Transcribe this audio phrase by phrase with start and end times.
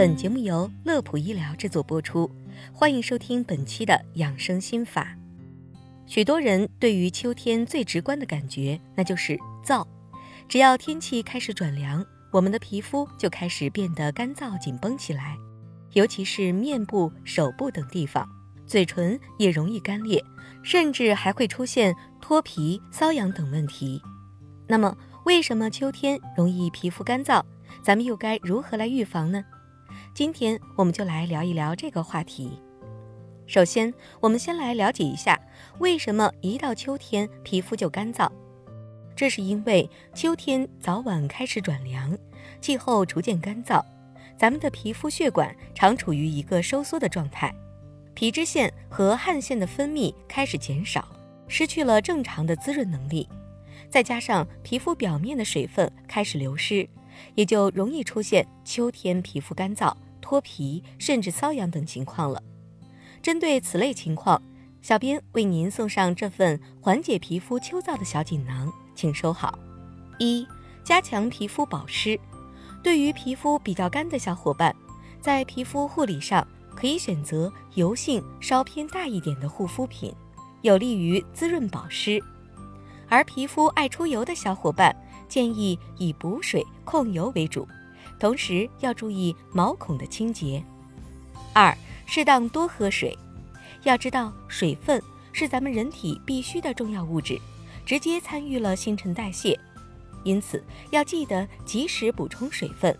[0.00, 2.30] 本节目由乐普医疗制作播出，
[2.72, 5.14] 欢迎收听本期的养生心法。
[6.06, 9.86] 许多人对于秋天最直观的感觉，那就是燥。
[10.48, 15.36] 只要天气开始转凉，我们的皮肤就开始变得干燥紧绷起来，
[15.92, 18.26] 尤其是面部、手部等地方，
[18.66, 20.24] 嘴唇也容易干裂，
[20.62, 24.00] 甚至还会出现脱皮、瘙痒等问题。
[24.66, 27.42] 那么，为什么秋天容易皮肤干燥？
[27.82, 29.44] 咱们又该如何来预防呢？
[30.14, 32.58] 今天我们就来聊一聊这个话题。
[33.46, 35.38] 首先，我们先来了解一下
[35.78, 38.30] 为什么一到秋天皮肤就干燥。
[39.16, 42.16] 这是因为秋天早晚开始转凉，
[42.60, 43.84] 气候逐渐干燥，
[44.38, 47.54] 咱们的皮肤血管常处于一个收缩的状态，
[48.14, 51.08] 皮脂腺和汗腺的分泌开始减少，
[51.48, 53.28] 失去了正常的滋润能力，
[53.90, 56.88] 再加上皮肤表面的水分开始流失。
[57.34, 62.42] 也就容易出现秋天皮肤干燥、脱皮，甚至瘙痒等情况了。
[63.22, 64.42] 针对此类情况，
[64.82, 69.58] 小编为您送上这份缓解皮肤秋燥的小锦囊，请收好。
[70.18, 70.46] 一、
[70.82, 72.18] 加强皮肤保湿。
[72.82, 74.74] 对于皮肤比较干的小伙伴，
[75.20, 80.14] 在皮肤护理上可以选择油性稍偏大一点的护肤品，
[80.62, 82.18] 有利于滋润保湿。
[83.06, 84.96] 而皮肤爱出油的小伙伴，
[85.30, 87.66] 建议以补水控油为主，
[88.18, 90.62] 同时要注意毛孔的清洁。
[91.54, 93.16] 二、适当多喝水。
[93.84, 97.40] 要知道，水分是咱们人体必需的重要物质，
[97.86, 99.58] 直接参与了新陈代谢，
[100.24, 102.94] 因此要记得及时补充水分。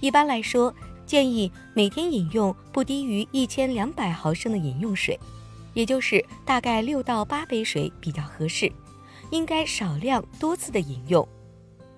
[0.00, 0.74] 一般来说，
[1.06, 5.16] 建议每天饮用不低于一千两百毫升的饮用水，
[5.74, 8.72] 也就是大概六到八杯水比较合适，
[9.30, 11.28] 应该少量多次的饮用。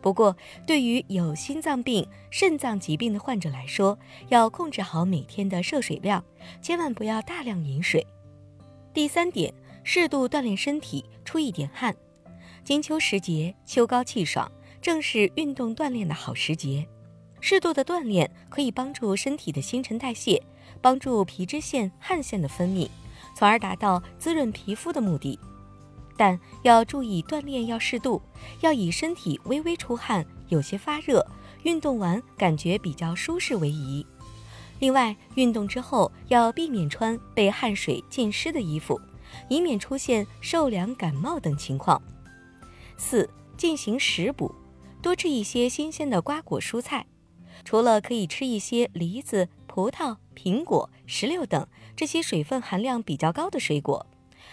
[0.03, 0.37] 不过，
[0.67, 3.97] 对于有心脏病、肾脏疾病的患者来说，
[4.29, 6.23] 要控制好每天的摄水量，
[6.61, 8.05] 千万不要大量饮水。
[8.93, 11.95] 第三点，适度锻炼身体，出一点汗。
[12.65, 14.51] 金秋时节，秋高气爽，
[14.81, 16.87] 正是运动锻炼的好时节。
[17.41, 20.43] 适度的锻炼可以帮助身体的新陈代谢，
[20.81, 22.89] 帮助皮脂腺、汗腺的分泌，
[23.37, 25.39] 从而达到滋润皮肤的目的。
[26.23, 28.23] 但要注意锻炼要适度，
[28.61, 31.27] 要以身体微微出汗、有些发热、
[31.65, 34.07] 运动完感觉比较舒适为宜。
[34.79, 39.01] 另外，运动之后要避免穿被汗水浸湿的衣服，
[39.49, 42.01] 以免出现受凉感冒等情况。
[42.97, 44.55] 四、进行食补，
[45.03, 47.05] 多吃一些新鲜的瓜果蔬菜，
[47.65, 51.67] 除了可以吃一些梨子、葡萄、苹果、石榴等
[51.97, 54.07] 这些水分含量比较高的水果。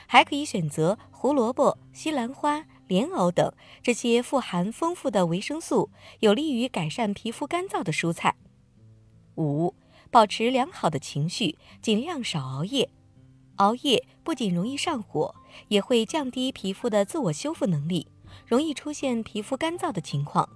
[0.07, 3.51] 还可以选择胡萝卜、西兰花、莲藕等
[3.81, 5.89] 这些富含丰富的维生素、
[6.19, 8.35] 有利于改善皮肤干燥的蔬菜。
[9.35, 9.73] 五、
[10.09, 12.89] 保持良好的情绪，尽量少熬夜。
[13.55, 15.35] 熬夜不仅容易上火，
[15.67, 18.07] 也会降低皮肤的自我修复能力，
[18.45, 20.47] 容易出现皮肤干燥的情况。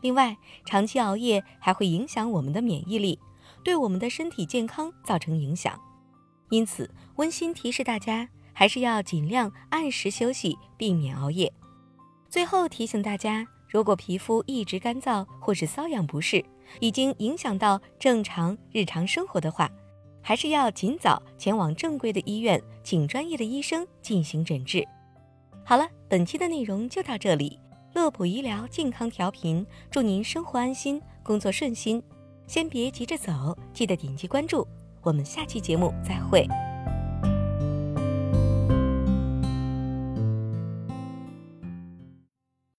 [0.00, 3.18] 另外，长期熬夜还会影响我们的免疫力，
[3.62, 5.78] 对我们的身体健康造成影响。
[6.48, 8.28] 因此，温馨提示大家。
[8.60, 11.50] 还是要尽量按时休息，避免熬夜。
[12.28, 16.44] 最后提醒大家，如果皮肤一直干燥或是瘙痒不适，
[16.78, 19.70] 已经影响到正常日常生活的话，
[20.20, 24.86] 还是要尽早前往正规的医院，请专业的医生进行诊治。
[25.64, 27.58] 好了，本期的内容就到这里。
[27.94, 32.02] 乐普医疗健康调频，祝您生活安心，工作顺心。
[32.46, 34.68] 先别急着走，记得点击关注。
[35.00, 36.46] 我们下期节目再会。